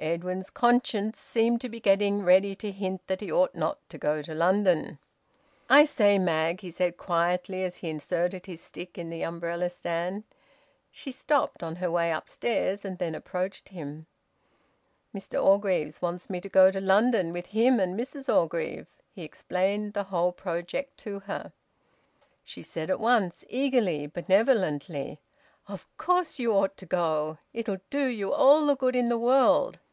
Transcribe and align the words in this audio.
Edwin's 0.00 0.48
conscience 0.48 1.18
seemed 1.18 1.60
to 1.60 1.68
be 1.68 1.80
getting 1.80 2.22
ready 2.22 2.54
to 2.54 2.70
hint 2.70 3.04
that 3.08 3.20
he 3.20 3.32
ought 3.32 3.56
not 3.56 3.80
to 3.88 3.98
go 3.98 4.22
to 4.22 4.32
London. 4.32 5.00
"I 5.68 5.86
say, 5.86 6.20
Mag," 6.20 6.60
he 6.60 6.70
said 6.70 6.96
quietly, 6.96 7.64
as 7.64 7.78
he 7.78 7.90
inserted 7.90 8.46
his 8.46 8.60
stick 8.60 8.96
in 8.96 9.10
the 9.10 9.22
umbrella 9.24 9.68
stand. 9.70 10.22
She 10.92 11.10
stopped 11.10 11.64
on 11.64 11.76
her 11.82 11.90
way 11.90 12.12
upstairs, 12.12 12.84
and 12.84 12.98
then 12.98 13.16
approached 13.16 13.70
him. 13.70 14.06
"Mr 15.12 15.44
Orgreave 15.44 16.00
wants 16.00 16.30
me 16.30 16.40
to 16.42 16.48
go 16.48 16.70
to 16.70 16.80
London 16.80 17.32
with 17.32 17.46
him 17.48 17.80
and 17.80 17.98
Mrs 17.98 18.32
Orgreave." 18.32 18.86
He 19.10 19.24
explained 19.24 19.94
the 19.94 20.04
whole 20.14 20.30
project 20.30 20.96
to 20.98 21.18
her. 21.26 21.52
She 22.44 22.62
said 22.62 22.88
at 22.88 23.00
once, 23.00 23.44
eagerly 23.48 24.04
and 24.04 24.12
benevolently 24.12 25.18
"Of 25.66 25.88
course 25.96 26.38
you 26.38 26.54
ought 26.54 26.76
to 26.76 26.86
go. 26.86 27.38
It'll 27.52 27.78
do 27.90 28.06
you 28.06 28.32
all 28.32 28.64
the 28.64 28.76
good 28.76 28.94
in 28.94 29.08
the 29.08 29.18
world. 29.18 29.80